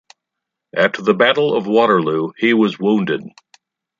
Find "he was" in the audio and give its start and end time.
2.35-2.79